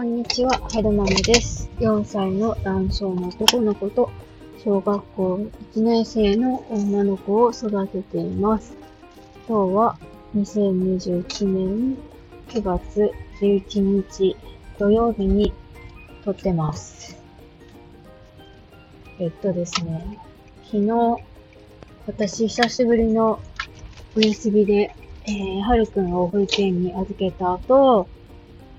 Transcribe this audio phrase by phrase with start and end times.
[0.00, 1.68] こんにちは、はるまめです。
[1.78, 4.10] 4歳の男性の男の子と、
[4.64, 5.34] 小学校
[5.74, 8.78] 1年生の女の子を育てています。
[9.46, 9.98] 今日は
[10.34, 11.98] 2021年
[12.48, 14.36] 9月11日
[14.78, 15.52] 土曜日に
[16.24, 17.18] 撮ってます。
[19.18, 20.18] えっとですね、
[20.64, 21.16] 昨日、
[22.06, 23.38] 私久しぶりの
[24.16, 28.08] お休みで、えー、はるくんを保育園に預けた後、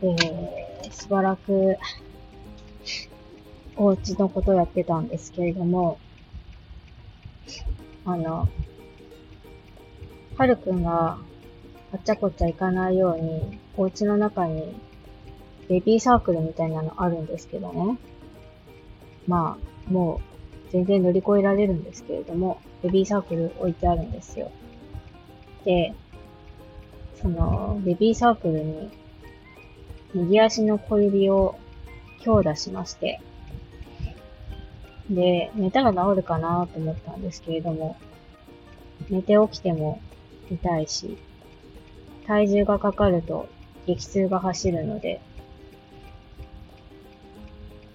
[0.02, 0.61] えー、
[0.92, 1.78] しばらく、
[3.76, 6.00] お家のことやってたんですけれども、
[8.06, 8.48] あの、
[10.38, 11.18] はるくんが
[11.94, 14.76] あっちゃこっちゃ行かないように、お家の中に
[15.70, 17.98] ベビーサークルみたいなのあるんですけどね。
[19.28, 20.22] まあ、も
[20.68, 24.52] う全然乗り越えられるんですけれども、ベビーサークル置いてあるんですよ。
[25.66, 25.94] で、
[27.22, 28.90] その、ベビーサークルに
[30.14, 31.58] 右足の小指を
[32.22, 33.20] 強打しまして、
[35.10, 37.98] で、寝たら治るかなと思ったんですけれども、
[39.10, 40.02] 寝て起きても
[40.50, 41.18] 痛いし、
[42.28, 43.48] 体重がかかると
[43.86, 45.22] 激痛が走るので、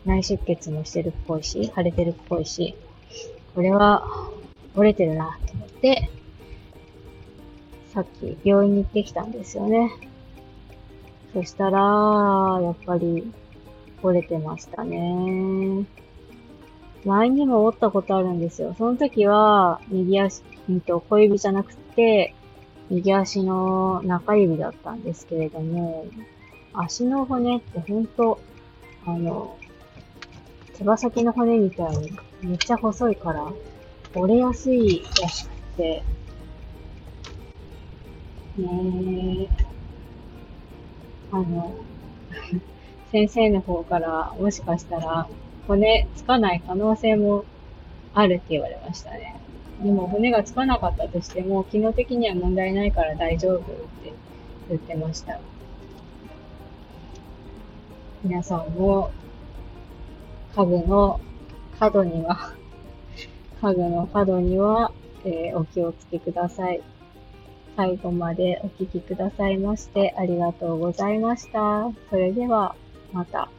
[0.05, 2.77] 内出血もしてるっぽいし、腫れてるっぽいし、
[3.55, 4.31] これは
[4.75, 6.11] 折れてるなと思って、
[7.93, 9.91] さっき病院に行ってきたんですよね。
[11.37, 11.79] そしたら、
[12.63, 13.31] やっぱり
[14.03, 15.85] 折れてましたね。
[17.05, 18.75] 前にも折ったことあるんですよ。
[18.79, 22.35] その時は、右足、うんと小指じゃなくて、
[22.89, 26.07] 右足の中指だったんですけれども、
[26.73, 28.41] 足の骨ってほんと、
[29.05, 29.59] あの、
[30.79, 33.53] 手羽先の骨みたいにめっちゃ細いから、
[34.15, 36.03] 折れやすいらしくて、
[38.57, 39.66] ねえ、
[41.33, 41.75] あの、
[43.13, 45.29] 先生の方からもしかしたら
[45.67, 47.45] 骨つかない可能性も
[48.15, 49.37] あるって言われましたね。
[49.83, 54.13] でも骨がつかなかったとしても、機能的には問題ないから大丈夫って
[54.69, 55.39] 言ってました。
[58.25, 59.11] 皆さんも
[60.57, 61.21] 家具の
[61.79, 62.55] 角には、
[63.61, 64.93] 家具の角には、
[65.25, 66.81] えーお気をつけください。
[67.77, 71.91] 最後までお聞きくださいましてありがとうございました。
[72.09, 72.75] それでは、
[73.13, 73.51] また。